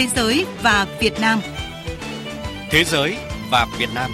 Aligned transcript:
Thế 0.00 0.06
giới 0.16 0.46
và 0.62 0.86
Việt 1.00 1.20
Nam. 1.20 1.40
Thế 2.70 2.84
giới 2.84 3.16
và 3.50 3.66
Việt 3.78 3.88
Nam. 3.94 4.10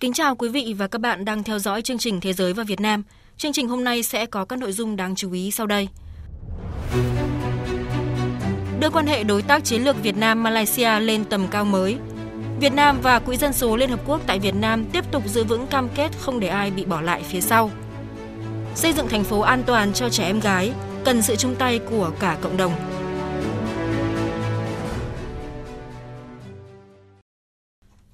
Kính 0.00 0.12
chào 0.12 0.36
quý 0.36 0.48
vị 0.48 0.74
và 0.78 0.86
các 0.86 1.00
bạn 1.00 1.24
đang 1.24 1.42
theo 1.42 1.58
dõi 1.58 1.82
chương 1.82 1.98
trình 1.98 2.20
Thế 2.20 2.32
giới 2.32 2.52
và 2.52 2.64
Việt 2.64 2.80
Nam. 2.80 3.02
Chương 3.36 3.52
trình 3.52 3.68
hôm 3.68 3.84
nay 3.84 4.02
sẽ 4.02 4.26
có 4.26 4.44
các 4.44 4.58
nội 4.58 4.72
dung 4.72 4.96
đáng 4.96 5.14
chú 5.14 5.32
ý 5.32 5.50
sau 5.50 5.66
đây. 5.66 5.88
Đưa 8.80 8.90
quan 8.90 9.06
hệ 9.06 9.24
đối 9.24 9.42
tác 9.42 9.64
chiến 9.64 9.84
lược 9.84 10.02
Việt 10.02 10.16
Nam 10.16 10.42
Malaysia 10.42 11.00
lên 11.00 11.24
tầm 11.24 11.46
cao 11.50 11.64
mới. 11.64 11.96
Việt 12.60 12.72
Nam 12.72 12.98
và 13.02 13.18
Quỹ 13.18 13.36
dân 13.36 13.52
số 13.52 13.76
Liên 13.76 13.90
Hợp 13.90 14.00
Quốc 14.06 14.20
tại 14.26 14.38
Việt 14.38 14.54
Nam 14.54 14.84
tiếp 14.92 15.04
tục 15.12 15.22
giữ 15.28 15.44
vững 15.44 15.66
cam 15.66 15.88
kết 15.94 16.10
không 16.18 16.40
để 16.40 16.48
ai 16.48 16.70
bị 16.70 16.84
bỏ 16.84 17.00
lại 17.00 17.22
phía 17.22 17.40
sau. 17.40 17.70
Xây 18.76 18.92
dựng 18.92 19.08
thành 19.08 19.24
phố 19.24 19.40
an 19.40 19.62
toàn 19.66 19.92
cho 19.92 20.08
trẻ 20.08 20.24
em 20.24 20.40
gái 20.40 20.72
cần 21.04 21.22
sự 21.22 21.36
chung 21.36 21.54
tay 21.58 21.80
của 21.90 22.10
cả 22.20 22.38
cộng 22.40 22.56
đồng. 22.56 22.72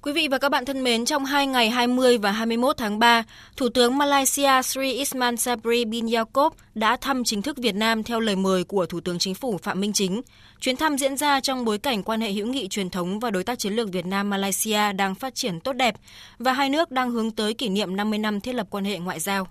Quý 0.01 0.13
vị 0.13 0.27
và 0.31 0.37
các 0.37 0.49
bạn 0.49 0.65
thân 0.65 0.83
mến, 0.83 1.05
trong 1.05 1.25
hai 1.25 1.47
ngày 1.47 1.69
20 1.69 2.17
và 2.17 2.31
21 2.31 2.77
tháng 2.77 2.99
3, 2.99 3.23
Thủ 3.57 3.69
tướng 3.69 3.97
Malaysia 3.97 4.61
Sri 4.61 4.93
Isman 4.93 5.37
Sabri 5.37 5.85
bin 5.85 6.07
Yaakob 6.13 6.53
đã 6.75 6.97
thăm 6.97 7.23
chính 7.23 7.41
thức 7.41 7.57
Việt 7.57 7.75
Nam 7.75 8.03
theo 8.03 8.19
lời 8.19 8.35
mời 8.35 8.63
của 8.63 8.85
Thủ 8.85 8.99
tướng 8.99 9.19
Chính 9.19 9.35
phủ 9.35 9.57
Phạm 9.63 9.81
Minh 9.81 9.93
Chính. 9.93 10.21
Chuyến 10.59 10.75
thăm 10.75 10.97
diễn 10.97 11.17
ra 11.17 11.39
trong 11.39 11.65
bối 11.65 11.77
cảnh 11.77 12.03
quan 12.03 12.21
hệ 12.21 12.31
hữu 12.31 12.47
nghị 12.47 12.67
truyền 12.67 12.89
thống 12.89 13.19
và 13.19 13.31
đối 13.31 13.43
tác 13.43 13.59
chiến 13.59 13.73
lược 13.73 13.91
Việt 13.91 14.05
Nam 14.05 14.29
Malaysia 14.29 14.93
đang 14.93 15.15
phát 15.15 15.35
triển 15.35 15.59
tốt 15.59 15.73
đẹp 15.73 15.95
và 16.39 16.53
hai 16.53 16.69
nước 16.69 16.91
đang 16.91 17.11
hướng 17.11 17.31
tới 17.31 17.53
kỷ 17.53 17.69
niệm 17.69 17.95
50 17.95 18.19
năm 18.19 18.41
thiết 18.41 18.55
lập 18.55 18.67
quan 18.69 18.85
hệ 18.85 18.99
ngoại 18.99 19.19
giao. 19.19 19.47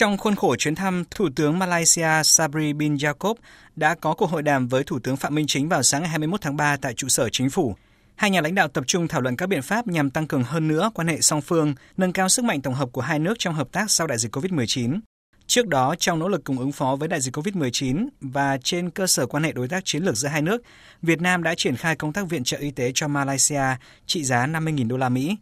Trong 0.00 0.18
khuôn 0.18 0.34
khổ 0.34 0.56
chuyến 0.56 0.74
thăm, 0.74 1.04
Thủ 1.10 1.28
tướng 1.36 1.58
Malaysia 1.58 2.22
Sabri 2.24 2.72
bin 2.72 2.94
Jacob 2.94 3.34
đã 3.76 3.94
có 3.94 4.14
cuộc 4.14 4.30
hội 4.30 4.42
đàm 4.42 4.68
với 4.68 4.84
Thủ 4.84 4.98
tướng 4.98 5.16
Phạm 5.16 5.34
Minh 5.34 5.46
Chính 5.48 5.68
vào 5.68 5.82
sáng 5.82 6.02
ngày 6.02 6.10
21 6.10 6.40
tháng 6.40 6.56
3 6.56 6.76
tại 6.76 6.94
trụ 6.94 7.08
sở 7.08 7.28
chính 7.28 7.50
phủ. 7.50 7.74
Hai 8.16 8.30
nhà 8.30 8.40
lãnh 8.40 8.54
đạo 8.54 8.68
tập 8.68 8.84
trung 8.86 9.08
thảo 9.08 9.20
luận 9.20 9.36
các 9.36 9.48
biện 9.48 9.62
pháp 9.62 9.86
nhằm 9.86 10.10
tăng 10.10 10.26
cường 10.26 10.42
hơn 10.42 10.68
nữa 10.68 10.90
quan 10.94 11.08
hệ 11.08 11.20
song 11.20 11.40
phương, 11.40 11.74
nâng 11.96 12.12
cao 12.12 12.28
sức 12.28 12.44
mạnh 12.44 12.60
tổng 12.62 12.74
hợp 12.74 12.88
của 12.92 13.00
hai 13.00 13.18
nước 13.18 13.34
trong 13.38 13.54
hợp 13.54 13.68
tác 13.72 13.90
sau 13.90 14.06
đại 14.06 14.18
dịch 14.18 14.36
COVID-19. 14.36 15.00
Trước 15.46 15.68
đó, 15.68 15.94
trong 15.98 16.18
nỗ 16.18 16.28
lực 16.28 16.44
cùng 16.44 16.58
ứng 16.58 16.72
phó 16.72 16.96
với 16.96 17.08
đại 17.08 17.20
dịch 17.20 17.36
COVID-19 17.36 18.08
và 18.20 18.58
trên 18.64 18.90
cơ 18.90 19.06
sở 19.06 19.26
quan 19.26 19.42
hệ 19.42 19.52
đối 19.52 19.68
tác 19.68 19.84
chiến 19.84 20.02
lược 20.02 20.16
giữa 20.16 20.28
hai 20.28 20.42
nước, 20.42 20.62
Việt 21.02 21.20
Nam 21.20 21.42
đã 21.42 21.54
triển 21.54 21.76
khai 21.76 21.96
công 21.96 22.12
tác 22.12 22.28
viện 22.28 22.44
trợ 22.44 22.58
y 22.58 22.70
tế 22.70 22.92
cho 22.94 23.08
Malaysia 23.08 23.64
trị 24.06 24.24
giá 24.24 24.46
50.000 24.46 24.88
đô 24.88 24.96
la 24.96 25.08
Mỹ. 25.08 25.36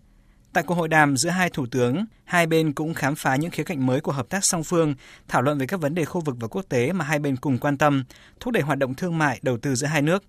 Tại 0.58 0.64
cuộc 0.64 0.74
hội 0.74 0.88
đàm 0.88 1.16
giữa 1.16 1.30
hai 1.30 1.50
thủ 1.50 1.66
tướng, 1.66 2.04
hai 2.24 2.46
bên 2.46 2.72
cũng 2.72 2.94
khám 2.94 3.14
phá 3.14 3.36
những 3.36 3.50
khía 3.50 3.62
cạnh 3.62 3.86
mới 3.86 4.00
của 4.00 4.12
hợp 4.12 4.28
tác 4.28 4.44
song 4.44 4.64
phương, 4.64 4.94
thảo 5.28 5.42
luận 5.42 5.58
về 5.58 5.66
các 5.66 5.80
vấn 5.80 5.94
đề 5.94 6.04
khu 6.04 6.20
vực 6.20 6.36
và 6.40 6.48
quốc 6.48 6.64
tế 6.68 6.92
mà 6.92 7.04
hai 7.04 7.18
bên 7.18 7.36
cùng 7.36 7.58
quan 7.58 7.78
tâm, 7.78 8.04
thúc 8.40 8.54
đẩy 8.54 8.62
hoạt 8.62 8.78
động 8.78 8.94
thương 8.94 9.18
mại, 9.18 9.38
đầu 9.42 9.58
tư 9.58 9.74
giữa 9.74 9.86
hai 9.86 10.02
nước. 10.02 10.24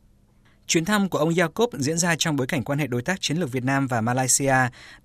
Chuyến 0.68 0.86
thăm 0.86 1.10
của 1.10 1.18
ông 1.18 1.30
Jacob 1.30 1.68
diễn 1.74 1.98
ra 1.98 2.16
trong 2.16 2.36
bối 2.36 2.48
cảnh 2.48 2.64
quan 2.64 2.80
hệ 2.80 2.88
đối 2.88 3.02
tác 3.02 3.22
chiến 3.22 3.38
lược 3.38 3.52
Việt 3.52 3.64
Nam 3.64 3.88
và 3.88 4.02
Malaysia 4.02 4.56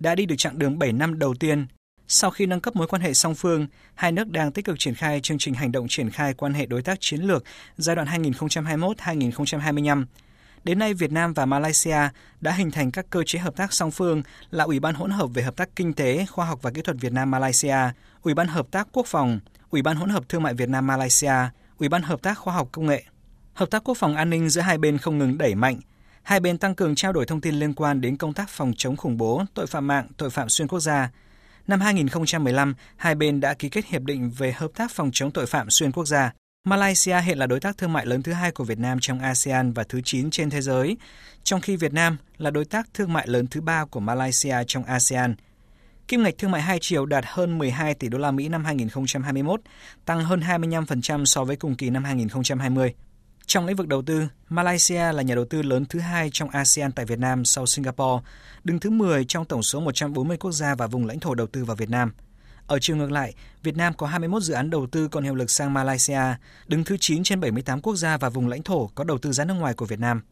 đã 0.01 0.15
đi 0.15 0.27
được 0.27 0.35
chặng 0.39 0.59
đường 0.59 0.79
7 0.79 0.93
năm 0.93 1.19
đầu 1.19 1.35
tiên. 1.35 1.67
Sau 2.09 2.31
khi 2.31 2.47
nâng 2.47 2.61
cấp 2.61 2.77
mối 2.77 2.87
quan 2.87 3.03
hệ 3.03 3.15
song 3.15 3.35
phương, 3.35 3.67
hai 3.95 4.13
nước 4.13 4.31
đang 4.31 4.53
tích 4.53 4.65
cực 4.65 4.79
triển 4.79 4.95
khai 4.95 5.21
chương 5.21 5.39
trình 5.39 5.55
hành 5.55 5.73
động 5.73 5.87
triển 5.89 6.11
khai 6.11 6.35
quan 6.35 6.55
hệ 6.55 6.67
đối 6.67 6.83
tác 6.83 6.99
chiến 7.01 7.21
lược 7.21 7.45
giai 7.77 7.97
đoạn 7.97 8.09
2021-2025. 8.09 10.05
Đến 10.65 10.79
nay, 10.79 10.95
Việt 10.95 11.13
Nam 11.13 11.35
và 11.35 11.47
Malaysia 11.47 11.99
đã 12.41 12.53
hình 12.53 12.71
thành 12.71 12.91
các 12.91 13.07
cơ 13.11 13.23
chế 13.27 13.39
hợp 13.39 13.57
tác 13.57 13.73
song 13.73 13.91
phương 13.91 14.23
là 14.51 14.65
Ủy 14.65 14.81
ban 14.81 14.95
hỗn 14.95 15.11
hợp 15.11 15.27
về 15.35 15.43
hợp 15.43 15.57
tác 15.57 15.77
kinh 15.77 15.93
tế, 15.93 16.27
khoa 16.31 16.47
học 16.47 16.59
và 16.63 16.71
kỹ 16.71 16.83
thuật 16.83 16.97
Việt 17.01 17.13
Nam 17.13 17.31
Malaysia, 17.31 17.77
Ủy 18.23 18.35
ban 18.35 18.49
hợp 18.49 18.67
tác 18.71 18.89
quốc 18.93 19.07
phòng, 19.07 19.41
Ủy 19.71 19.83
ban 19.83 19.97
hỗn 19.97 20.09
hợp 20.09 20.29
thương 20.29 20.43
mại 20.43 20.55
Việt 20.55 20.69
Nam 20.69 20.87
Malaysia, 20.87 21.35
Ủy 21.79 21.89
ban 21.89 22.03
hợp 22.03 22.23
tác 22.23 22.39
khoa 22.39 22.55
học 22.55 22.69
công 22.73 22.87
nghệ. 22.87 23.05
Hợp 23.55 23.71
tác 23.71 23.85
quốc 23.85 23.97
phòng 23.99 24.17
an 24.17 24.31
ninh 24.31 24.49
giữa 24.49 24.61
hai 24.61 24.79
bên 24.79 24.99
không 24.99 25.19
ngừng 25.19 25.39
đẩy 25.39 25.55
mạnh. 25.55 25.81
Hai 26.23 26.41
bên 26.41 26.59
tăng 26.59 26.75
cường 26.75 26.95
trao 26.95 27.13
đổi 27.13 27.27
thông 27.27 27.41
tin 27.41 27.55
liên 27.55 27.75
quan 27.75 28.01
đến 28.01 28.17
công 28.17 28.33
tác 28.33 28.49
phòng 28.49 28.73
chống 28.77 28.97
khủng 28.97 29.17
bố, 29.17 29.43
tội 29.55 29.67
phạm 29.67 29.87
mạng, 29.87 30.07
tội 30.17 30.31
phạm 30.31 30.49
xuyên 30.49 30.69
quốc 30.69 30.81
gia. 30.81 31.11
Năm 31.67 31.81
2015, 31.81 32.75
hai 32.97 33.15
bên 33.15 33.41
đã 33.41 33.55
ký 33.55 33.69
kết 33.69 33.87
hiệp 33.87 34.03
định 34.03 34.31
về 34.31 34.53
hợp 34.53 34.71
tác 34.75 34.91
phòng 34.91 35.11
chống 35.13 35.31
tội 35.31 35.47
phạm 35.47 35.71
xuyên 35.71 35.93
quốc 35.93 36.05
gia. 36.05 36.33
Malaysia 36.69 37.21
hiện 37.21 37.39
là 37.39 37.47
đối 37.47 37.61
tác 37.61 37.79
thương 37.79 37.93
mại 37.93 38.07
lớn 38.07 38.23
thứ 38.23 38.33
hai 38.33 38.51
của 38.51 38.65
Việt 38.65 38.79
Nam 38.79 38.99
trong 39.01 39.19
ASEAN 39.19 39.73
và 39.73 39.85
thứ 39.85 40.01
9 40.05 40.31
trên 40.31 40.51
thế 40.51 40.61
giới, 40.61 40.97
trong 41.43 41.61
khi 41.61 41.77
Việt 41.77 41.93
Nam 41.93 42.17
là 42.39 42.51
đối 42.51 42.65
tác 42.65 42.89
thương 42.95 43.13
mại 43.13 43.27
lớn 43.27 43.47
thứ 43.47 43.61
ba 43.61 43.85
của 43.85 44.01
Malaysia 44.01 44.57
trong 44.67 44.85
ASEAN. 44.85 45.35
Kim 46.09 46.23
ngạch 46.23 46.39
thương 46.39 46.51
mại 46.51 46.63
hai 46.63 46.79
chiều 46.81 47.07
đạt 47.07 47.25
hơn 47.27 47.59
12 47.59 47.95
tỷ 47.95 48.09
đô 48.09 48.19
la 48.19 48.31
Mỹ 48.31 48.49
năm 48.49 48.65
2021, 48.65 49.61
tăng 50.05 50.25
hơn 50.25 50.41
25% 50.41 51.25
so 51.25 51.45
với 51.45 51.57
cùng 51.57 51.75
kỳ 51.75 51.91
năm 51.91 52.05
2020. 52.05 52.95
Trong 53.47 53.67
lĩnh 53.67 53.77
vực 53.77 53.89
đầu 53.89 54.03
tư, 54.03 54.29
Malaysia 54.49 55.13
là 55.13 55.23
nhà 55.23 55.35
đầu 55.35 55.45
tư 55.45 55.63
lớn 55.63 55.85
thứ 55.85 55.99
hai 55.99 56.31
trong 56.33 56.51
ASEAN 56.51 56.93
tại 56.93 57.07
Việt 57.07 57.19
Nam 57.19 57.45
sau 57.45 57.67
Singapore, 57.67 58.25
đứng 58.65 58.81
thứ 58.81 58.91
10 58.91 59.25
trong 59.25 59.45
tổng 59.45 59.63
số 59.63 59.81
140 59.81 60.37
quốc 60.37 60.53
gia 60.53 60.75
và 60.75 60.87
vùng 60.87 61.07
lãnh 61.07 61.21
thổ 61.21 61.35
đầu 61.35 61.47
tư 61.47 61.65
vào 61.65 61.77
Việt 61.77 61.91
Nam. 61.91 62.13
Ở 62.67 62.79
chiều 62.81 62.97
ngược 62.97 63.13
lại, 63.13 63.35
Việt 63.63 63.77
Nam 63.77 63.95
có 63.95 64.07
21 64.07 64.43
dự 64.43 64.55
án 64.55 64.71
đầu 64.71 64.87
tư 64.87 65.09
còn 65.09 65.25
hiệu 65.25 65.35
lực 65.35 65.51
sang 65.51 65.75
Malaysia, 65.75 66.21
đứng 66.67 66.85
thứ 66.85 66.97
9 67.01 67.23
trên 67.23 67.41
78 67.41 67.81
quốc 67.81 67.97
gia 67.97 68.17
và 68.17 68.29
vùng 68.29 68.49
lãnh 68.49 68.63
thổ 68.63 68.91
có 68.95 69.05
đầu 69.05 69.19
tư 69.19 69.33
ra 69.33 69.45
nước 69.45 69.55
ngoài 69.55 69.75
của 69.75 69.87
Việt 69.87 70.01
Nam. 70.01 70.23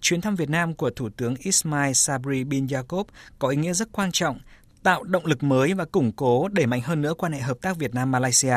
Chuyến 0.00 0.20
thăm 0.20 0.36
Việt 0.36 0.50
Nam 0.50 0.74
của 0.74 0.90
Thủ 0.90 1.08
tướng 1.16 1.34
Ismail 1.38 1.92
Sabri 1.92 2.44
bin 2.44 2.66
Yaakob 2.70 3.06
có 3.38 3.48
ý 3.48 3.56
nghĩa 3.56 3.72
rất 3.72 3.88
quan 3.92 4.12
trọng, 4.12 4.38
tạo 4.82 5.02
động 5.02 5.26
lực 5.26 5.42
mới 5.42 5.74
và 5.74 5.84
củng 5.84 6.12
cố 6.12 6.48
đẩy 6.48 6.66
mạnh 6.66 6.80
hơn 6.80 7.02
nữa 7.02 7.14
quan 7.14 7.32
hệ 7.32 7.40
hợp 7.40 7.56
tác 7.62 7.76
Việt 7.76 7.94
Nam-Malaysia, 7.94 8.56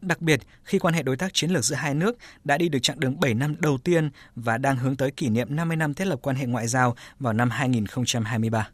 đặc 0.00 0.20
biệt 0.20 0.40
khi 0.64 0.78
quan 0.78 0.94
hệ 0.94 1.02
đối 1.02 1.16
tác 1.16 1.34
chiến 1.34 1.50
lược 1.50 1.64
giữa 1.64 1.76
hai 1.76 1.94
nước 1.94 2.16
đã 2.44 2.58
đi 2.58 2.68
được 2.68 2.78
chặng 2.82 3.00
đường 3.00 3.20
7 3.20 3.34
năm 3.34 3.54
đầu 3.58 3.78
tiên 3.78 4.10
và 4.36 4.58
đang 4.58 4.76
hướng 4.76 4.96
tới 4.96 5.10
kỷ 5.10 5.28
niệm 5.28 5.56
50 5.56 5.76
năm 5.76 5.94
thiết 5.94 6.06
lập 6.06 6.18
quan 6.22 6.36
hệ 6.36 6.46
ngoại 6.46 6.68
giao 6.68 6.96
vào 7.18 7.32
năm 7.32 7.50
2023. 7.50 8.68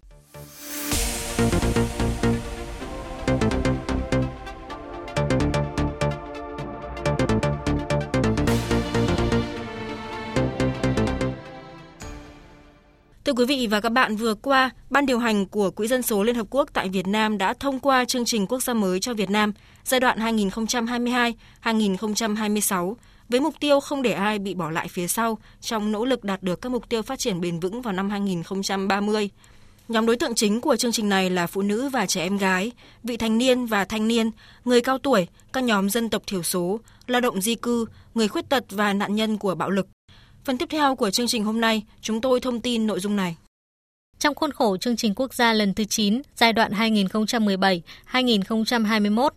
Quý 13.36 13.44
vị 13.44 13.66
và 13.70 13.80
các 13.80 13.88
bạn, 13.88 14.16
vừa 14.16 14.34
qua, 14.34 14.70
Ban 14.90 15.06
điều 15.06 15.18
hành 15.18 15.46
của 15.46 15.70
Quỹ 15.70 15.86
dân 15.86 16.02
số 16.02 16.22
Liên 16.22 16.34
Hợp 16.34 16.46
Quốc 16.50 16.68
tại 16.72 16.88
Việt 16.88 17.06
Nam 17.06 17.38
đã 17.38 17.54
thông 17.54 17.80
qua 17.80 18.04
chương 18.04 18.24
trình 18.24 18.46
quốc 18.46 18.62
gia 18.62 18.74
mới 18.74 19.00
cho 19.00 19.14
Việt 19.14 19.30
Nam 19.30 19.52
giai 19.84 20.00
đoạn 20.00 20.18
2022-2026 21.62 22.94
với 23.28 23.40
mục 23.40 23.54
tiêu 23.60 23.80
không 23.80 24.02
để 24.02 24.12
ai 24.12 24.38
bị 24.38 24.54
bỏ 24.54 24.70
lại 24.70 24.88
phía 24.88 25.06
sau 25.06 25.38
trong 25.60 25.92
nỗ 25.92 26.04
lực 26.04 26.24
đạt 26.24 26.42
được 26.42 26.60
các 26.60 26.72
mục 26.72 26.88
tiêu 26.88 27.02
phát 27.02 27.18
triển 27.18 27.40
bền 27.40 27.60
vững 27.60 27.82
vào 27.82 27.92
năm 27.92 28.10
2030. 28.10 29.30
Nhóm 29.88 30.06
đối 30.06 30.16
tượng 30.16 30.34
chính 30.34 30.60
của 30.60 30.76
chương 30.76 30.92
trình 30.92 31.08
này 31.08 31.30
là 31.30 31.46
phụ 31.46 31.62
nữ 31.62 31.88
và 31.88 32.06
trẻ 32.06 32.22
em 32.22 32.38
gái, 32.38 32.72
vị 33.02 33.16
thành 33.16 33.38
niên 33.38 33.66
và 33.66 33.84
thanh 33.84 34.08
niên, 34.08 34.30
người 34.64 34.80
cao 34.80 34.98
tuổi, 34.98 35.26
các 35.52 35.64
nhóm 35.64 35.90
dân 35.90 36.08
tộc 36.08 36.22
thiểu 36.26 36.42
số, 36.42 36.80
lao 37.06 37.20
động 37.20 37.40
di 37.40 37.54
cư, 37.54 37.86
người 38.14 38.28
khuyết 38.28 38.48
tật 38.48 38.64
và 38.70 38.92
nạn 38.92 39.14
nhân 39.14 39.38
của 39.38 39.54
bạo 39.54 39.70
lực. 39.70 39.86
Phần 40.44 40.58
tiếp 40.58 40.68
theo 40.70 40.94
của 40.94 41.10
chương 41.10 41.26
trình 41.26 41.44
hôm 41.44 41.60
nay, 41.60 41.82
chúng 42.00 42.20
tôi 42.20 42.40
thông 42.40 42.60
tin 42.60 42.86
nội 42.86 43.00
dung 43.00 43.16
này. 43.16 43.36
Trong 44.18 44.34
khuôn 44.34 44.52
khổ 44.52 44.76
chương 44.76 44.96
trình 44.96 45.14
quốc 45.14 45.34
gia 45.34 45.52
lần 45.52 45.74
thứ 45.74 45.84
9, 45.84 46.22
giai 46.36 46.52
đoạn 46.52 46.72
2017-2021 48.12 49.30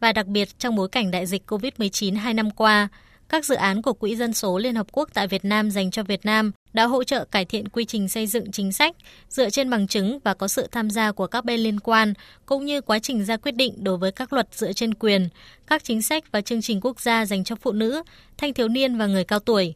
và 0.00 0.12
đặc 0.12 0.26
biệt 0.26 0.58
trong 0.58 0.76
bối 0.76 0.88
cảnh 0.88 1.10
đại 1.10 1.26
dịch 1.26 1.42
COVID-19 1.50 2.18
hai 2.18 2.34
năm 2.34 2.50
qua, 2.50 2.88
các 3.28 3.44
dự 3.44 3.54
án 3.54 3.82
của 3.82 3.92
Quỹ 3.92 4.16
dân 4.16 4.32
số 4.32 4.58
Liên 4.58 4.74
Hợp 4.74 4.86
Quốc 4.92 5.08
tại 5.14 5.28
Việt 5.28 5.44
Nam 5.44 5.70
dành 5.70 5.90
cho 5.90 6.02
Việt 6.02 6.24
Nam 6.24 6.52
đã 6.72 6.84
hỗ 6.84 7.04
trợ 7.04 7.24
cải 7.24 7.44
thiện 7.44 7.68
quy 7.68 7.84
trình 7.84 8.08
xây 8.08 8.26
dựng 8.26 8.52
chính 8.52 8.72
sách 8.72 8.96
dựa 9.28 9.50
trên 9.50 9.70
bằng 9.70 9.86
chứng 9.86 10.18
và 10.24 10.34
có 10.34 10.48
sự 10.48 10.66
tham 10.72 10.90
gia 10.90 11.12
của 11.12 11.26
các 11.26 11.44
bên 11.44 11.60
liên 11.60 11.80
quan, 11.80 12.14
cũng 12.46 12.64
như 12.64 12.80
quá 12.80 12.98
trình 12.98 13.24
ra 13.24 13.36
quyết 13.36 13.54
định 13.56 13.84
đối 13.84 13.96
với 13.96 14.12
các 14.12 14.32
luật 14.32 14.48
dựa 14.52 14.72
trên 14.72 14.94
quyền, 14.94 15.28
các 15.66 15.84
chính 15.84 16.02
sách 16.02 16.32
và 16.32 16.40
chương 16.40 16.62
trình 16.62 16.80
quốc 16.80 17.00
gia 17.00 17.26
dành 17.26 17.44
cho 17.44 17.56
phụ 17.56 17.72
nữ, 17.72 18.02
thanh 18.38 18.54
thiếu 18.54 18.68
niên 18.68 18.98
và 18.98 19.06
người 19.06 19.24
cao 19.24 19.38
tuổi. 19.38 19.74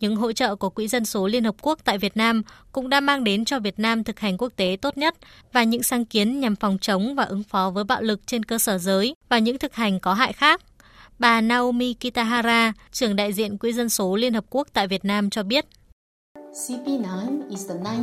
Những 0.00 0.16
hỗ 0.16 0.32
trợ 0.32 0.56
của 0.56 0.70
Quỹ 0.70 0.88
dân 0.88 1.04
số 1.04 1.26
Liên 1.26 1.44
Hợp 1.44 1.54
Quốc 1.62 1.78
tại 1.84 1.98
Việt 1.98 2.16
Nam 2.16 2.42
cũng 2.72 2.88
đã 2.88 3.00
mang 3.00 3.24
đến 3.24 3.44
cho 3.44 3.58
Việt 3.58 3.78
Nam 3.78 4.04
thực 4.04 4.20
hành 4.20 4.36
quốc 4.38 4.52
tế 4.56 4.76
tốt 4.82 4.98
nhất 4.98 5.14
và 5.52 5.64
những 5.64 5.82
sáng 5.82 6.04
kiến 6.04 6.40
nhằm 6.40 6.56
phòng 6.56 6.78
chống 6.80 7.14
và 7.14 7.24
ứng 7.24 7.42
phó 7.42 7.70
với 7.70 7.84
bạo 7.84 8.02
lực 8.02 8.26
trên 8.26 8.44
cơ 8.44 8.58
sở 8.58 8.78
giới 8.78 9.14
và 9.28 9.38
những 9.38 9.58
thực 9.58 9.74
hành 9.74 10.00
có 10.00 10.14
hại 10.14 10.32
khác. 10.32 10.60
Bà 11.18 11.40
Naomi 11.40 11.94
Kitahara, 11.94 12.72
trưởng 12.92 13.16
đại 13.16 13.32
diện 13.32 13.58
Quỹ 13.58 13.72
dân 13.72 13.88
số 13.88 14.16
Liên 14.16 14.34
Hợp 14.34 14.44
Quốc 14.50 14.68
tại 14.72 14.88
Việt 14.88 15.04
Nam 15.04 15.30
cho 15.30 15.42
biết. 15.42 15.66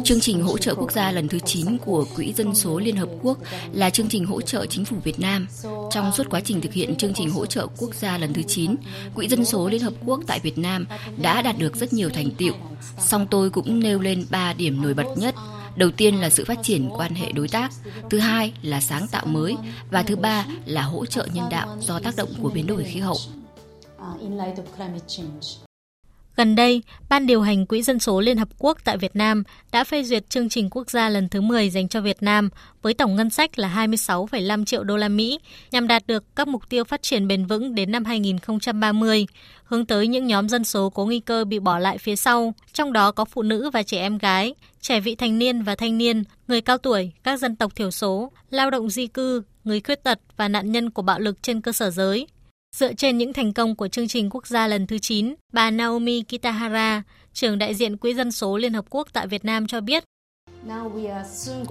Chương 0.04 0.20
trình 0.20 0.44
hỗ 0.44 0.58
trợ 0.58 0.76
quốc 0.76 0.92
gia 0.92 1.12
lần 1.12 1.28
thứ 1.28 1.40
9 1.40 1.78
của 1.78 2.06
Quỹ 2.16 2.34
Dân 2.34 2.56
số 2.56 2.80
Liên 2.80 2.96
Hợp 2.96 3.10
Quốc 3.22 3.38
là 3.74 3.90
chương 3.90 4.10
trình 4.10 4.26
hỗ 4.26 4.42
trợ 4.42 4.66
chính 4.66 4.86
phủ 4.86 4.98
Việt 5.04 5.20
Nam. 5.20 5.48
Trong 5.92 6.12
suốt 6.12 6.30
quá 6.30 6.42
trình 6.46 6.62
thực 6.62 6.74
hiện 6.74 6.96
chương 6.96 7.14
trình 7.14 7.30
hỗ 7.30 7.46
trợ 7.46 7.68
quốc 7.78 7.96
gia 7.96 8.18
lần 8.18 8.34
thứ 8.34 8.42
9, 8.44 8.76
Quỹ 9.16 9.28
Dân 9.28 9.46
số 9.46 9.70
Liên 9.70 9.82
Hợp 9.82 9.94
Quốc 10.06 10.22
tại 10.28 10.40
Việt 10.40 10.58
Nam 10.58 10.86
đã 11.22 11.42
đạt 11.42 11.58
được 11.58 11.76
rất 11.76 11.94
nhiều 11.94 12.10
thành 12.10 12.32
tiệu. 12.38 12.54
Song 13.00 13.28
tôi 13.32 13.50
cũng 13.50 13.80
nêu 13.80 14.00
lên 14.00 14.26
3 14.30 14.54
điểm 14.54 14.82
nổi 14.82 14.94
bật 14.94 15.08
nhất 15.18 15.36
Đầu 15.76 15.92
tiên 15.92 16.22
là 16.22 16.30
sự 16.30 16.46
phát 16.46 16.60
triển 16.64 16.90
quan 16.90 17.14
hệ 17.16 17.32
đối 17.32 17.48
tác, 17.48 17.72
thứ 18.10 18.20
hai 18.20 18.54
là 18.62 18.82
sáng 18.82 19.08
tạo 19.08 19.26
mới 19.26 19.58
và 19.92 20.04
thứ 20.04 20.16
ba 20.16 20.46
là 20.66 20.82
hỗ 20.82 21.06
trợ 21.06 21.28
nhân 21.34 21.50
đạo 21.50 21.78
do 21.80 22.00
tác 22.00 22.16
động 22.16 22.30
của 22.42 22.50
biến 22.50 22.68
đổi 22.68 22.84
khí 22.84 23.00
hậu. 23.00 23.18
Gần 26.36 26.56
đây, 26.56 26.82
Ban 27.10 27.28
điều 27.28 27.42
hành 27.42 27.66
Quỹ 27.66 27.82
Dân 27.82 28.00
số 28.00 28.22
Liên 28.22 28.38
Hợp 28.38 28.48
Quốc 28.58 28.78
tại 28.84 28.98
Việt 28.98 29.16
Nam 29.16 29.44
đã 29.72 29.84
phê 29.84 30.04
duyệt 30.04 30.30
chương 30.30 30.50
trình 30.50 30.70
quốc 30.70 30.90
gia 30.90 31.10
lần 31.10 31.30
thứ 31.30 31.42
10 31.42 31.70
dành 31.70 31.88
cho 31.88 32.02
Việt 32.02 32.24
Nam 32.24 32.50
với 32.82 32.94
tổng 32.94 33.16
ngân 33.16 33.30
sách 33.30 33.60
là 33.60 33.88
26,5 33.88 34.66
triệu 34.66 34.84
đô 34.84 34.98
la 34.98 35.08
Mỹ 35.08 35.40
nhằm 35.72 35.88
đạt 35.88 36.08
được 36.08 36.24
các 36.36 36.48
mục 36.48 36.70
tiêu 36.70 36.84
phát 36.84 37.02
triển 37.02 37.28
bền 37.28 37.46
vững 37.46 37.76
đến 37.76 37.92
năm 37.92 38.06
2030, 38.06 39.26
hướng 39.64 39.86
tới 39.86 40.08
những 40.08 40.28
nhóm 40.28 40.50
dân 40.50 40.64
số 40.64 40.90
có 40.90 41.06
nguy 41.06 41.20
cơ 41.20 41.46
bị 41.46 41.60
bỏ 41.60 41.80
lại 41.80 41.98
phía 41.98 42.16
sau, 42.16 42.54
trong 42.74 42.94
đó 42.94 43.12
có 43.12 43.26
phụ 43.26 43.42
nữ 43.42 43.70
và 43.70 43.84
trẻ 43.84 44.00
em 44.00 44.18
gái, 44.18 44.56
trẻ 44.82 45.00
vị 45.00 45.16
thành 45.16 45.40
niên 45.40 45.62
và 45.62 45.76
thanh 45.76 45.98
niên, 45.98 46.24
người 46.48 46.62
cao 46.62 46.78
tuổi, 46.78 47.12
các 47.24 47.40
dân 47.40 47.56
tộc 47.56 47.76
thiểu 47.76 47.92
số, 47.92 48.32
lao 48.50 48.70
động 48.70 48.90
di 48.90 49.08
cư, 49.08 49.44
người 49.64 49.82
khuyết 49.82 50.04
tật 50.04 50.20
và 50.38 50.48
nạn 50.48 50.72
nhân 50.72 50.90
của 50.90 51.02
bạo 51.02 51.20
lực 51.20 51.44
trên 51.44 51.62
cơ 51.62 51.72
sở 51.72 51.90
giới. 51.90 52.28
Dựa 52.74 52.94
trên 52.94 53.18
những 53.18 53.34
thành 53.34 53.54
công 53.54 53.76
của 53.76 53.88
chương 53.88 54.08
trình 54.08 54.30
quốc 54.30 54.48
gia 54.48 54.68
lần 54.68 54.88
thứ 54.88 54.98
9, 54.98 55.34
bà 55.54 55.72
Naomi 55.72 56.24
Kitahara, 56.24 57.04
trưởng 57.34 57.58
đại 57.58 57.76
diện 57.76 57.98
Quỹ 57.98 58.14
dân 58.14 58.32
số 58.32 58.58
Liên 58.58 58.74
Hợp 58.74 58.86
Quốc 58.90 59.08
tại 59.14 59.28
Việt 59.28 59.46
Nam 59.46 59.68
cho 59.68 59.82
biết, 59.82 60.04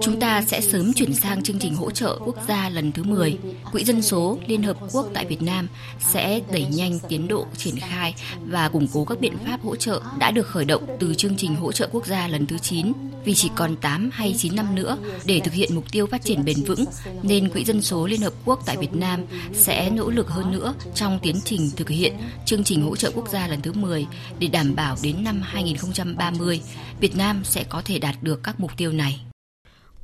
Chúng 0.01 0.19
ta 0.19 0.41
sẽ 0.41 0.61
sớm 0.61 0.93
chuyển 0.93 1.13
sang 1.13 1.43
chương 1.43 1.59
trình 1.59 1.75
hỗ 1.75 1.91
trợ 1.91 2.19
quốc 2.25 2.35
gia 2.47 2.69
lần 2.69 2.91
thứ 2.91 3.03
10. 3.03 3.37
Quỹ 3.71 3.83
dân 3.83 4.01
số 4.01 4.37
Liên 4.47 4.63
Hợp 4.63 4.77
Quốc 4.91 5.07
tại 5.13 5.25
Việt 5.25 5.41
Nam 5.41 5.67
sẽ 5.99 6.41
đẩy 6.51 6.65
nhanh 6.65 6.99
tiến 7.09 7.27
độ 7.27 7.45
triển 7.57 7.75
khai 7.79 8.15
và 8.45 8.69
củng 8.69 8.87
cố 8.93 9.05
các 9.05 9.19
biện 9.19 9.37
pháp 9.45 9.61
hỗ 9.63 9.75
trợ 9.75 10.01
đã 10.19 10.31
được 10.31 10.47
khởi 10.47 10.65
động 10.65 10.83
từ 10.99 11.15
chương 11.15 11.37
trình 11.37 11.55
hỗ 11.55 11.71
trợ 11.71 11.89
quốc 11.91 12.05
gia 12.05 12.27
lần 12.27 12.47
thứ 12.47 12.57
9 12.57 12.91
vì 13.25 13.33
chỉ 13.33 13.51
còn 13.55 13.75
8 13.75 14.09
hay 14.13 14.35
9 14.37 14.55
năm 14.55 14.75
nữa 14.75 14.97
để 15.25 15.39
thực 15.43 15.53
hiện 15.53 15.75
mục 15.75 15.91
tiêu 15.91 16.07
phát 16.07 16.23
triển 16.23 16.45
bền 16.45 16.63
vững 16.63 16.85
nên 17.23 17.49
Quỹ 17.49 17.65
dân 17.65 17.81
số 17.81 18.07
Liên 18.07 18.21
Hợp 18.21 18.33
Quốc 18.45 18.59
tại 18.65 18.77
Việt 18.77 18.93
Nam 18.93 19.21
sẽ 19.53 19.89
nỗ 19.89 20.09
lực 20.09 20.29
hơn 20.29 20.51
nữa 20.51 20.73
trong 20.95 21.19
tiến 21.23 21.35
trình 21.45 21.69
thực 21.75 21.89
hiện 21.89 22.13
chương 22.45 22.63
trình 22.63 22.81
hỗ 22.81 22.95
trợ 22.95 23.11
quốc 23.15 23.29
gia 23.29 23.47
lần 23.47 23.61
thứ 23.61 23.73
10 23.73 24.05
để 24.39 24.47
đảm 24.47 24.75
bảo 24.75 24.95
đến 25.03 25.23
năm 25.23 25.41
2030 25.43 26.61
Việt 26.99 27.17
Nam 27.17 27.41
sẽ 27.43 27.63
có 27.69 27.81
thể 27.85 27.99
đạt 27.99 28.15
được 28.21 28.39
các 28.43 28.59
mục 28.59 28.71
tiêu 28.77 28.91
này. 28.91 29.19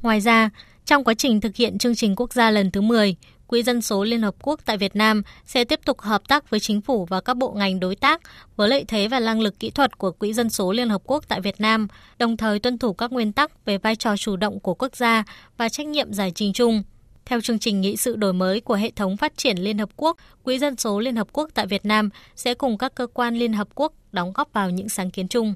Ngoài 0.01 0.19
ra, 0.19 0.49
trong 0.85 1.03
quá 1.03 1.13
trình 1.13 1.41
thực 1.41 1.55
hiện 1.55 1.77
chương 1.77 1.95
trình 1.95 2.15
quốc 2.15 2.33
gia 2.33 2.51
lần 2.51 2.71
thứ 2.71 2.81
10, 2.81 3.15
Quỹ 3.49 3.63
dân 3.63 3.81
số 3.81 4.03
Liên 4.03 4.21
Hợp 4.21 4.35
Quốc 4.41 4.59
tại 4.65 4.77
Việt 4.77 4.95
Nam 4.95 5.23
sẽ 5.45 5.63
tiếp 5.63 5.79
tục 5.85 6.01
hợp 6.01 6.27
tác 6.27 6.49
với 6.49 6.59
chính 6.59 6.81
phủ 6.81 7.05
và 7.05 7.21
các 7.21 7.37
bộ 7.37 7.51
ngành 7.51 7.79
đối 7.79 7.95
tác 7.95 8.21
với 8.55 8.69
lợi 8.69 8.85
thế 8.87 9.07
và 9.07 9.19
năng 9.19 9.41
lực 9.41 9.59
kỹ 9.59 9.69
thuật 9.69 9.97
của 9.97 10.11
Quỹ 10.11 10.33
dân 10.33 10.49
số 10.49 10.71
Liên 10.71 10.89
Hợp 10.89 11.01
Quốc 11.05 11.23
tại 11.27 11.41
Việt 11.41 11.61
Nam, 11.61 11.87
đồng 12.19 12.37
thời 12.37 12.59
tuân 12.59 12.77
thủ 12.77 12.93
các 12.93 13.11
nguyên 13.11 13.31
tắc 13.31 13.65
về 13.65 13.77
vai 13.77 13.95
trò 13.95 14.17
chủ 14.17 14.35
động 14.35 14.59
của 14.59 14.73
quốc 14.73 14.95
gia 14.95 15.23
và 15.57 15.69
trách 15.69 15.87
nhiệm 15.87 16.13
giải 16.13 16.31
trình 16.35 16.53
chung. 16.53 16.83
Theo 17.25 17.41
chương 17.41 17.59
trình 17.59 17.81
nghị 17.81 17.97
sự 17.97 18.15
đổi 18.15 18.33
mới 18.33 18.61
của 18.61 18.75
hệ 18.75 18.91
thống 18.91 19.17
phát 19.17 19.37
triển 19.37 19.57
Liên 19.57 19.77
Hợp 19.77 19.89
Quốc, 19.95 20.17
Quỹ 20.43 20.59
dân 20.59 20.75
số 20.75 20.99
Liên 20.99 21.15
Hợp 21.15 21.27
Quốc 21.33 21.49
tại 21.53 21.67
Việt 21.67 21.85
Nam 21.85 22.09
sẽ 22.35 22.53
cùng 22.53 22.77
các 22.77 22.95
cơ 22.95 23.07
quan 23.07 23.35
Liên 23.35 23.53
Hợp 23.53 23.67
Quốc 23.75 23.93
đóng 24.11 24.33
góp 24.33 24.53
vào 24.53 24.69
những 24.69 24.89
sáng 24.89 25.11
kiến 25.11 25.27
chung. 25.27 25.53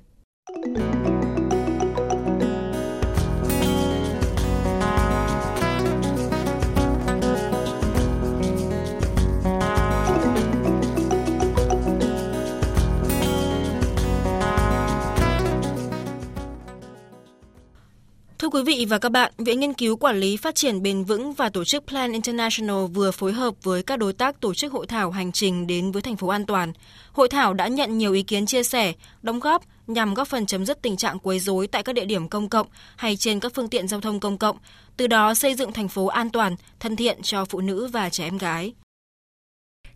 Quý 18.54 18.64
vị 18.64 18.86
và 18.90 18.98
các 18.98 19.12
bạn, 19.12 19.32
Viện 19.38 19.60
Nghiên 19.60 19.74
cứu 19.74 19.96
Quản 19.96 20.20
lý 20.20 20.38
Phát 20.38 20.56
triển 20.56 20.82
Bền 20.82 21.04
vững 21.04 21.34
và 21.34 21.50
Tổ 21.50 21.64
chức 21.64 21.88
Plan 21.88 22.12
International 22.12 22.86
vừa 22.94 23.12
phối 23.12 23.34
hợp 23.34 23.54
với 23.64 23.84
các 23.84 24.00
đối 24.00 24.14
tác 24.14 24.42
tổ 24.42 24.54
chức 24.54 24.74
hội 24.74 24.88
thảo 24.88 25.12
hành 25.12 25.32
trình 25.32 25.68
đến 25.68 25.92
với 25.92 26.02
thành 26.02 26.16
phố 26.16 26.28
an 26.28 26.46
toàn. 26.46 26.74
Hội 27.12 27.30
thảo 27.30 27.54
đã 27.54 27.68
nhận 27.68 27.98
nhiều 27.98 28.14
ý 28.14 28.24
kiến 28.24 28.46
chia 28.46 28.64
sẻ, 28.64 28.94
đóng 29.22 29.40
góp 29.40 29.64
nhằm 29.88 30.14
góp 30.14 30.28
phần 30.28 30.46
chấm 30.46 30.66
dứt 30.66 30.82
tình 30.82 30.98
trạng 30.98 31.20
quấy 31.20 31.40
rối 31.40 31.68
tại 31.68 31.84
các 31.84 31.94
địa 31.94 32.06
điểm 32.06 32.30
công 32.30 32.50
cộng 32.50 32.68
hay 32.96 33.16
trên 33.16 33.40
các 33.40 33.52
phương 33.56 33.70
tiện 33.70 33.88
giao 33.88 34.02
thông 34.02 34.20
công 34.20 34.38
cộng, 34.38 34.58
từ 34.98 35.08
đó 35.08 35.34
xây 35.34 35.56
dựng 35.56 35.74
thành 35.74 35.88
phố 35.88 36.06
an 36.06 36.30
toàn, 36.30 36.56
thân 36.80 36.96
thiện 36.96 37.22
cho 37.22 37.46
phụ 37.46 37.62
nữ 37.62 37.88
và 37.88 38.10
trẻ 38.10 38.24
em 38.24 38.38
gái. 38.38 38.74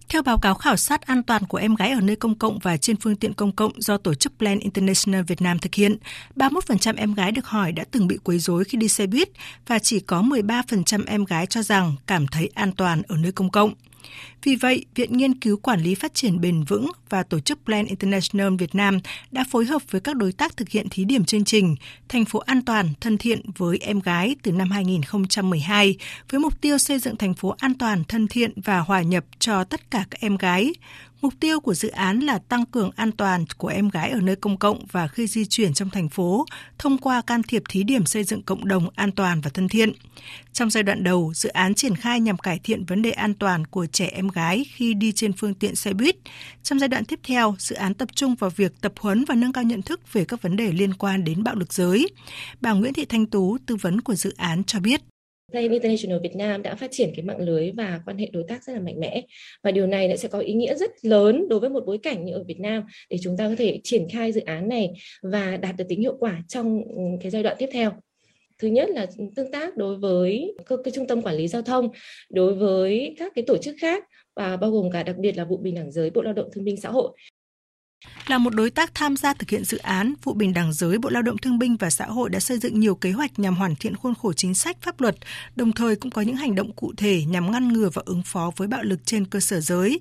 Theo 0.10 0.22
báo 0.22 0.38
cáo 0.38 0.54
khảo 0.54 0.78
sát 0.78 1.02
an 1.02 1.24
toàn 1.24 1.46
của 1.46 1.58
em 1.58 1.76
gái 1.76 1.92
ở 1.92 2.02
nơi 2.02 2.16
công 2.16 2.36
cộng 2.36 2.60
và 2.60 2.78
trên 2.78 2.96
phương 2.96 3.16
tiện 3.16 3.34
công 3.34 3.52
cộng 3.52 3.72
do 3.82 3.98
tổ 3.98 4.14
chức 4.14 4.34
Plan 4.40 4.60
International 4.60 5.22
Việt 5.22 5.42
Nam 5.42 5.60
thực 5.60 5.76
hiện, 5.76 5.98
31% 6.36 6.94
em 6.98 7.14
gái 7.14 7.32
được 7.32 7.46
hỏi 7.46 7.72
đã 7.72 7.84
từng 7.92 8.08
bị 8.08 8.18
quấy 8.24 8.40
rối 8.40 8.64
khi 8.64 8.78
đi 8.78 8.88
xe 8.88 9.08
buýt 9.08 9.30
và 9.68 9.80
chỉ 9.80 10.00
có 10.00 10.22
13% 10.22 11.04
em 11.08 11.26
gái 11.26 11.46
cho 11.46 11.62
rằng 11.62 11.96
cảm 12.08 12.28
thấy 12.28 12.50
an 12.54 12.72
toàn 12.72 13.02
ở 13.08 13.18
nơi 13.18 13.32
công 13.32 13.50
cộng. 13.50 13.74
Vì 14.44 14.56
vậy, 14.56 14.86
Viện 14.96 15.18
Nghiên 15.18 15.40
cứu 15.40 15.58
Quản 15.58 15.82
lý 15.82 15.96
Phát 15.96 16.14
triển 16.14 16.42
Bền 16.42 16.64
vững 16.64 16.92
và 17.10 17.24
Tổ 17.24 17.40
chức 17.40 17.60
Plan 17.66 17.86
International 17.86 18.56
Việt 18.60 18.76
Nam 18.76 19.00
đã 19.32 19.46
phối 19.52 19.66
hợp 19.66 19.82
với 19.92 20.02
các 20.02 20.16
đối 20.16 20.32
tác 20.32 20.58
thực 20.58 20.70
hiện 20.70 20.90
thí 20.90 21.06
điểm 21.06 21.26
chương 21.26 21.44
trình 21.44 21.76
Thành 22.10 22.26
phố 22.26 22.40
an 22.40 22.62
toàn, 22.66 22.90
thân 23.02 23.18
thiện 23.18 23.42
với 23.58 23.78
em 23.82 24.00
gái 24.00 24.36
từ 24.44 24.52
năm 24.52 24.72
2012 24.72 25.98
với 26.30 26.40
mục 26.40 26.62
tiêu 26.62 26.78
xây 26.78 27.00
dựng 27.00 27.18
thành 27.18 27.34
phố 27.34 27.56
an 27.58 27.74
toàn, 27.74 28.04
thân 28.08 28.28
thiện 28.28 28.52
và 28.62 28.80
hòa 28.80 29.02
nhập 29.02 29.26
cho 29.40 29.64
tất 29.64 29.92
cả 29.92 30.06
các 30.10 30.22
em 30.22 30.38
gái, 30.38 30.74
Mục 31.28 31.40
tiêu 31.40 31.60
của 31.60 31.74
dự 31.74 31.90
án 31.90 32.20
là 32.20 32.40
tăng 32.40 32.66
cường 32.66 32.92
an 32.96 33.12
toàn 33.12 33.46
của 33.58 33.68
em 33.68 33.90
gái 33.90 34.10
ở 34.10 34.20
nơi 34.22 34.36
công 34.36 34.58
cộng 34.58 34.86
và 34.92 35.08
khi 35.08 35.28
di 35.28 35.46
chuyển 35.46 35.74
trong 35.74 35.90
thành 35.90 36.10
phố 36.10 36.46
thông 36.78 36.98
qua 36.98 37.22
can 37.22 37.44
thiệp 37.44 37.64
thí 37.70 37.84
điểm 37.84 38.06
xây 38.06 38.24
dựng 38.24 38.44
cộng 38.44 38.68
đồng 38.68 38.90
an 38.96 39.12
toàn 39.12 39.42
và 39.42 39.50
thân 39.54 39.68
thiện. 39.68 39.94
Trong 40.54 40.70
giai 40.70 40.84
đoạn 40.84 41.04
đầu, 41.04 41.34
dự 41.36 41.50
án 41.50 41.74
triển 41.74 41.96
khai 41.96 42.20
nhằm 42.20 42.38
cải 42.38 42.60
thiện 42.64 42.86
vấn 42.86 43.02
đề 43.02 43.12
an 43.12 43.34
toàn 43.34 43.68
của 43.68 43.86
trẻ 43.86 44.10
em 44.14 44.28
gái 44.28 44.66
khi 44.74 44.94
đi 44.94 45.12
trên 45.12 45.34
phương 45.34 45.54
tiện 45.54 45.76
xe 45.76 45.94
buýt. 45.94 46.16
Trong 46.64 46.80
giai 46.80 46.88
đoạn 46.88 47.06
tiếp 47.06 47.20
theo, 47.24 47.56
dự 47.60 47.76
án 47.76 47.94
tập 47.94 48.10
trung 48.16 48.36
vào 48.36 48.50
việc 48.50 48.82
tập 48.82 48.94
huấn 49.00 49.26
và 49.26 49.36
nâng 49.36 49.54
cao 49.54 49.64
nhận 49.64 49.82
thức 49.82 50.14
về 50.14 50.26
các 50.26 50.42
vấn 50.42 50.56
đề 50.56 50.72
liên 50.72 50.94
quan 50.94 51.24
đến 51.24 51.44
bạo 51.44 51.56
lực 51.56 51.74
giới. 51.74 52.08
Bà 52.62 52.72
Nguyễn 52.72 52.94
Thị 52.94 53.06
Thanh 53.06 53.26
Tú, 53.26 53.58
tư 53.66 53.76
vấn 53.76 54.02
của 54.02 54.16
dự 54.16 54.34
án 54.38 54.64
cho 54.64 54.80
biết. 54.80 55.02
Plan 55.52 55.72
International 55.72 56.20
Việt 56.24 56.36
Nam 56.36 56.64
đã 56.64 56.76
phát 56.76 56.92
triển 56.92 57.12
cái 57.16 57.26
mạng 57.26 57.40
lưới 57.40 57.72
và 57.72 58.02
quan 58.06 58.18
hệ 58.18 58.30
đối 58.34 58.44
tác 58.48 58.64
rất 58.64 58.74
là 58.74 58.80
mạnh 58.80 59.00
mẽ. 59.00 59.22
Và 59.64 59.72
điều 59.72 59.88
này 59.88 60.18
sẽ 60.18 60.28
có 60.30 60.40
ý 60.40 60.54
nghĩa 60.54 60.76
rất 60.76 60.92
lớn 61.06 61.48
đối 61.50 61.60
với 61.60 61.70
một 61.70 61.84
bối 61.86 61.98
cảnh 61.98 62.26
như 62.26 62.34
ở 62.34 62.44
Việt 62.44 62.60
Nam 62.60 62.84
để 63.10 63.18
chúng 63.22 63.38
ta 63.38 63.48
có 63.50 63.56
thể 63.58 63.80
triển 63.84 64.08
khai 64.10 64.32
dự 64.32 64.42
án 64.42 64.70
này 64.70 64.94
và 65.22 65.58
đạt 65.58 65.76
được 65.78 65.86
tính 65.90 66.02
hiệu 66.02 66.18
quả 66.20 66.44
trong 66.48 66.84
ừ, 66.84 67.02
cái 67.22 67.32
giai 67.32 67.44
đoạn 67.44 67.56
tiếp 67.60 67.70
theo. 67.72 67.92
Thứ 68.60 68.68
nhất 68.68 68.90
là 68.90 69.06
tương 69.36 69.52
tác 69.52 69.78
đối 69.78 69.98
với 69.98 70.56
cơ, 70.66 70.78
cái 70.84 70.92
trung 70.92 71.08
tâm 71.08 71.22
quản 71.22 71.36
lý 71.36 71.48
giao 71.48 71.62
thông, 71.62 71.90
đối 72.30 72.54
với 72.54 73.16
các 73.20 73.32
cái 73.36 73.44
tổ 73.48 73.58
chức 73.58 73.76
khác 73.82 74.04
và 74.36 74.58
bao 74.58 74.72
gồm 74.72 74.92
cả 74.92 75.04
đặc 75.04 75.18
biệt 75.18 75.38
là 75.38 75.46
vụ 75.46 75.58
bình 75.58 75.76
đẳng 75.76 75.92
giới, 75.92 76.10
bộ 76.10 76.22
lao 76.22 76.34
động 76.34 76.50
thương 76.54 76.64
binh 76.64 76.78
xã 76.78 76.90
hội 76.90 77.12
là 78.28 78.38
một 78.38 78.56
đối 78.56 78.70
tác 78.70 78.96
tham 78.96 79.16
gia 79.16 79.34
thực 79.34 79.50
hiện 79.50 79.64
dự 79.64 79.78
án, 79.78 80.14
Vụ 80.24 80.34
Bình 80.34 80.54
đẳng 80.54 80.74
giới 80.74 80.98
Bộ 80.98 81.10
Lao 81.10 81.22
động 81.22 81.38
Thương 81.38 81.60
binh 81.60 81.76
và 81.76 81.90
Xã 81.90 82.06
hội 82.06 82.30
đã 82.30 82.40
xây 82.40 82.60
dựng 82.60 82.80
nhiều 82.80 82.96
kế 82.96 83.12
hoạch 83.12 83.40
nhằm 83.40 83.56
hoàn 83.56 83.76
thiện 83.76 83.96
khuôn 83.96 84.16
khổ 84.16 84.34
chính 84.34 84.54
sách 84.54 84.78
pháp 84.82 85.02
luật, 85.02 85.16
đồng 85.56 85.72
thời 85.72 85.96
cũng 85.96 86.12
có 86.12 86.22
những 86.22 86.36
hành 86.36 86.56
động 86.56 86.72
cụ 86.72 86.94
thể 86.98 87.24
nhằm 87.26 87.52
ngăn 87.52 87.74
ngừa 87.74 87.90
và 87.94 88.02
ứng 88.06 88.24
phó 88.24 88.52
với 88.56 88.68
bạo 88.68 88.84
lực 88.84 89.00
trên 89.06 89.26
cơ 89.26 89.40
sở 89.40 89.60
giới. 89.60 90.00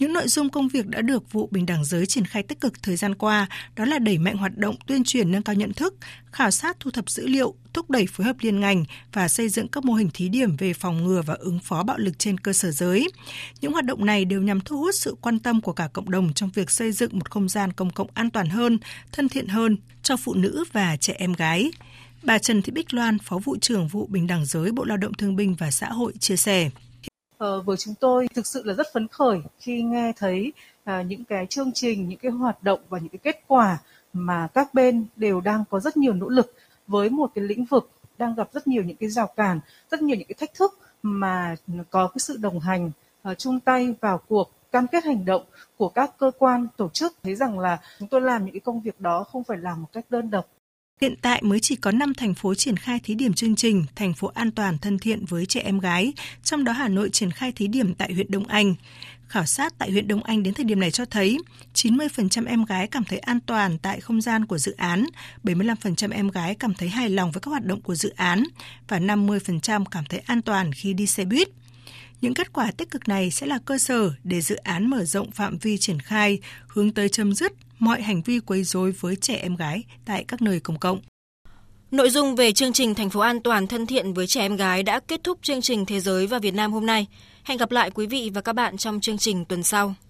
Những 0.00 0.12
nội 0.12 0.28
dung 0.28 0.50
công 0.50 0.68
việc 0.68 0.86
đã 0.86 1.02
được 1.02 1.32
vụ 1.32 1.48
bình 1.50 1.66
đẳng 1.66 1.84
giới 1.84 2.06
triển 2.06 2.24
khai 2.24 2.42
tích 2.42 2.60
cực 2.60 2.82
thời 2.82 2.96
gian 2.96 3.14
qua 3.14 3.46
đó 3.76 3.84
là 3.84 3.98
đẩy 3.98 4.18
mạnh 4.18 4.36
hoạt 4.36 4.56
động 4.56 4.76
tuyên 4.86 5.04
truyền 5.04 5.32
nâng 5.32 5.42
cao 5.42 5.54
nhận 5.54 5.72
thức, 5.72 5.94
khảo 6.32 6.50
sát 6.50 6.76
thu 6.80 6.90
thập 6.90 7.10
dữ 7.10 7.26
liệu, 7.26 7.54
thúc 7.72 7.90
đẩy 7.90 8.06
phối 8.06 8.26
hợp 8.26 8.36
liên 8.40 8.60
ngành 8.60 8.84
và 9.12 9.28
xây 9.28 9.48
dựng 9.48 9.68
các 9.68 9.84
mô 9.84 9.94
hình 9.94 10.10
thí 10.14 10.28
điểm 10.28 10.56
về 10.56 10.72
phòng 10.72 11.04
ngừa 11.04 11.22
và 11.26 11.34
ứng 11.34 11.58
phó 11.64 11.82
bạo 11.82 11.98
lực 11.98 12.18
trên 12.18 12.38
cơ 12.38 12.52
sở 12.52 12.70
giới. 12.70 13.08
Những 13.60 13.72
hoạt 13.72 13.84
động 13.84 14.06
này 14.06 14.24
đều 14.24 14.42
nhằm 14.42 14.60
thu 14.60 14.78
hút 14.78 14.94
sự 14.94 15.16
quan 15.20 15.38
tâm 15.38 15.60
của 15.60 15.72
cả 15.72 15.88
cộng 15.92 16.10
đồng 16.10 16.32
trong 16.32 16.50
việc 16.54 16.70
xây 16.70 16.92
dựng 16.92 17.10
một 17.18 17.30
không 17.30 17.48
gian 17.48 17.72
công 17.72 17.90
cộng 17.90 18.08
an 18.14 18.30
toàn 18.30 18.48
hơn, 18.48 18.78
thân 19.12 19.28
thiện 19.28 19.48
hơn 19.48 19.76
cho 20.02 20.16
phụ 20.16 20.34
nữ 20.34 20.64
và 20.72 20.96
trẻ 20.96 21.14
em 21.18 21.32
gái. 21.32 21.70
Bà 22.22 22.38
Trần 22.38 22.62
Thị 22.62 22.72
Bích 22.72 22.94
Loan, 22.94 23.18
Phó 23.18 23.38
vụ 23.38 23.56
trưởng 23.60 23.88
vụ 23.88 24.06
Bình 24.06 24.26
đẳng 24.26 24.46
giới 24.46 24.72
Bộ 24.72 24.84
Lao 24.84 24.96
động 24.96 25.14
Thương 25.14 25.36
binh 25.36 25.54
và 25.54 25.70
Xã 25.70 25.88
hội 25.88 26.12
chia 26.20 26.36
sẻ 26.36 26.70
uh, 27.44 27.66
với 27.66 27.76
chúng 27.76 27.94
tôi 28.00 28.28
thực 28.34 28.46
sự 28.46 28.62
là 28.64 28.74
rất 28.74 28.86
phấn 28.92 29.08
khởi 29.08 29.38
khi 29.58 29.82
nghe 29.82 30.12
thấy 30.16 30.52
uh, 30.90 31.06
những 31.06 31.24
cái 31.24 31.46
chương 31.46 31.72
trình, 31.74 32.08
những 32.08 32.18
cái 32.18 32.32
hoạt 32.32 32.62
động 32.62 32.80
và 32.88 32.98
những 32.98 33.08
cái 33.08 33.18
kết 33.22 33.42
quả 33.46 33.78
mà 34.12 34.48
các 34.54 34.74
bên 34.74 35.06
đều 35.16 35.40
đang 35.40 35.64
có 35.70 35.80
rất 35.80 35.96
nhiều 35.96 36.14
nỗ 36.14 36.28
lực 36.28 36.54
với 36.86 37.10
một 37.10 37.30
cái 37.34 37.44
lĩnh 37.44 37.64
vực 37.64 37.90
đang 38.18 38.34
gặp 38.34 38.48
rất 38.52 38.66
nhiều 38.66 38.82
những 38.82 38.96
cái 38.96 39.08
rào 39.10 39.26
cản, 39.26 39.60
rất 39.90 40.02
nhiều 40.02 40.16
những 40.16 40.28
cái 40.28 40.36
thách 40.38 40.54
thức 40.54 40.78
mà 41.02 41.56
có 41.90 42.06
cái 42.06 42.18
sự 42.18 42.36
đồng 42.36 42.60
hành 42.60 42.90
uh, 43.30 43.38
chung 43.38 43.60
tay 43.60 43.94
vào 44.00 44.20
cuộc 44.28 44.50
cam 44.72 44.86
kết 44.86 45.04
hành 45.04 45.24
động 45.24 45.42
của 45.76 45.88
các 45.88 46.18
cơ 46.18 46.30
quan 46.38 46.66
tổ 46.76 46.88
chức. 46.88 47.12
Thấy 47.22 47.34
rằng 47.34 47.58
là 47.58 47.78
chúng 47.98 48.08
tôi 48.08 48.20
làm 48.20 48.44
những 48.44 48.52
cái 48.54 48.60
công 48.60 48.80
việc 48.80 49.00
đó 49.00 49.24
không 49.24 49.44
phải 49.44 49.58
làm 49.58 49.82
một 49.82 49.88
cách 49.92 50.04
đơn 50.10 50.30
độc. 50.30 50.46
Hiện 51.04 51.16
tại 51.22 51.42
mới 51.42 51.60
chỉ 51.60 51.76
có 51.76 51.90
5 51.90 52.14
thành 52.14 52.34
phố 52.34 52.54
triển 52.54 52.76
khai 52.76 53.00
thí 53.04 53.14
điểm 53.14 53.32
chương 53.32 53.56
trình 53.56 53.84
thành 53.96 54.14
phố 54.14 54.30
an 54.34 54.50
toàn 54.50 54.78
thân 54.78 54.98
thiện 54.98 55.24
với 55.24 55.46
trẻ 55.46 55.60
em 55.60 55.78
gái, 55.78 56.12
trong 56.42 56.64
đó 56.64 56.72
Hà 56.72 56.88
Nội 56.88 57.10
triển 57.12 57.30
khai 57.30 57.52
thí 57.52 57.66
điểm 57.66 57.94
tại 57.94 58.12
huyện 58.12 58.30
Đông 58.30 58.46
Anh. 58.46 58.74
Khảo 59.28 59.46
sát 59.46 59.74
tại 59.78 59.90
huyện 59.90 60.08
Đông 60.08 60.22
Anh 60.22 60.42
đến 60.42 60.54
thời 60.54 60.64
điểm 60.64 60.80
này 60.80 60.90
cho 60.90 61.04
thấy 61.04 61.38
90% 61.74 62.46
em 62.46 62.64
gái 62.64 62.86
cảm 62.86 63.04
thấy 63.04 63.18
an 63.18 63.40
toàn 63.40 63.78
tại 63.78 64.00
không 64.00 64.20
gian 64.20 64.46
của 64.46 64.58
dự 64.58 64.72
án, 64.72 65.06
75% 65.44 66.12
em 66.12 66.28
gái 66.28 66.54
cảm 66.54 66.74
thấy 66.74 66.88
hài 66.88 67.10
lòng 67.10 67.32
với 67.32 67.40
các 67.40 67.50
hoạt 67.50 67.64
động 67.64 67.80
của 67.80 67.94
dự 67.94 68.12
án 68.16 68.44
và 68.88 68.98
50% 68.98 69.84
cảm 69.84 70.04
thấy 70.08 70.20
an 70.26 70.42
toàn 70.42 70.72
khi 70.72 70.92
đi 70.92 71.06
xe 71.06 71.24
buýt. 71.24 71.48
Những 72.20 72.34
kết 72.34 72.52
quả 72.52 72.70
tích 72.70 72.90
cực 72.90 73.08
này 73.08 73.30
sẽ 73.30 73.46
là 73.46 73.58
cơ 73.64 73.78
sở 73.78 74.10
để 74.24 74.40
dự 74.40 74.56
án 74.56 74.90
mở 74.90 75.04
rộng 75.04 75.30
phạm 75.30 75.58
vi 75.58 75.78
triển 75.78 76.00
khai, 76.00 76.38
hướng 76.66 76.92
tới 76.92 77.08
chấm 77.08 77.32
dứt 77.32 77.52
mọi 77.78 78.02
hành 78.02 78.22
vi 78.22 78.40
quấy 78.40 78.64
rối 78.64 78.92
với 78.92 79.16
trẻ 79.16 79.36
em 79.36 79.56
gái 79.56 79.84
tại 80.04 80.24
các 80.28 80.42
nơi 80.42 80.60
công 80.60 80.78
cộng. 80.78 81.00
Nội 81.90 82.10
dung 82.10 82.36
về 82.36 82.52
chương 82.52 82.72
trình 82.72 82.94
thành 82.94 83.10
phố 83.10 83.20
an 83.20 83.40
toàn 83.40 83.66
thân 83.66 83.86
thiện 83.86 84.12
với 84.12 84.26
trẻ 84.26 84.40
em 84.40 84.56
gái 84.56 84.82
đã 84.82 85.00
kết 85.00 85.20
thúc 85.24 85.38
chương 85.42 85.60
trình 85.60 85.86
Thế 85.86 86.00
giới 86.00 86.26
và 86.26 86.38
Việt 86.38 86.54
Nam 86.54 86.72
hôm 86.72 86.86
nay. 86.86 87.06
Hẹn 87.44 87.58
gặp 87.58 87.70
lại 87.70 87.90
quý 87.90 88.06
vị 88.06 88.30
và 88.34 88.40
các 88.40 88.52
bạn 88.52 88.76
trong 88.76 89.00
chương 89.00 89.18
trình 89.18 89.44
tuần 89.44 89.62
sau. 89.62 89.94